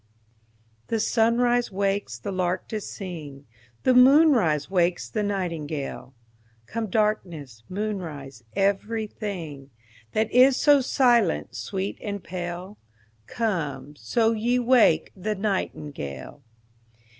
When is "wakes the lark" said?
1.71-2.67